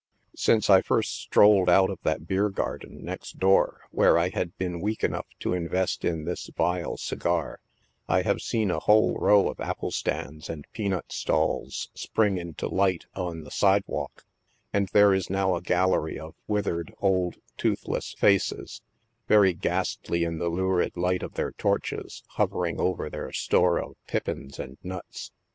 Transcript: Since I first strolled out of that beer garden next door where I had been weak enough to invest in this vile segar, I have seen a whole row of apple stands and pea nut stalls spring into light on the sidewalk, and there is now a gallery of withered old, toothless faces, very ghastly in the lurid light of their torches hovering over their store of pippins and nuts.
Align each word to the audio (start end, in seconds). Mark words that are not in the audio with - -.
Since 0.35 0.67
I 0.67 0.81
first 0.81 1.13
strolled 1.21 1.69
out 1.69 1.91
of 1.91 1.99
that 2.01 2.25
beer 2.25 2.49
garden 2.49 3.05
next 3.05 3.37
door 3.37 3.81
where 3.91 4.17
I 4.17 4.29
had 4.29 4.57
been 4.57 4.79
weak 4.81 5.03
enough 5.03 5.27
to 5.41 5.53
invest 5.53 6.03
in 6.03 6.25
this 6.25 6.47
vile 6.57 6.97
segar, 6.97 7.59
I 8.07 8.23
have 8.23 8.41
seen 8.41 8.71
a 8.71 8.79
whole 8.79 9.13
row 9.19 9.47
of 9.47 9.59
apple 9.59 9.91
stands 9.91 10.49
and 10.49 10.65
pea 10.73 10.89
nut 10.89 11.11
stalls 11.11 11.91
spring 11.93 12.39
into 12.39 12.67
light 12.67 13.05
on 13.13 13.43
the 13.43 13.51
sidewalk, 13.51 14.25
and 14.73 14.87
there 14.91 15.13
is 15.13 15.29
now 15.29 15.53
a 15.53 15.61
gallery 15.61 16.17
of 16.19 16.33
withered 16.47 16.91
old, 16.99 17.35
toothless 17.55 18.15
faces, 18.17 18.81
very 19.27 19.53
ghastly 19.53 20.23
in 20.23 20.39
the 20.39 20.49
lurid 20.49 20.97
light 20.97 21.21
of 21.21 21.35
their 21.35 21.51
torches 21.51 22.23
hovering 22.29 22.79
over 22.81 23.07
their 23.07 23.31
store 23.31 23.77
of 23.79 23.95
pippins 24.07 24.57
and 24.57 24.79
nuts. 24.81 25.31